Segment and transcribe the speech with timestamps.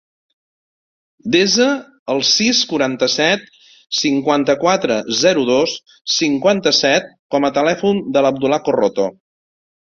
[1.33, 1.65] Desa
[2.13, 3.43] el sis, quaranta-set,
[3.97, 5.77] cinquanta-quatre, zero, dos,
[6.15, 9.09] cinquanta-set com a telèfon de l'Abdullah Corroto.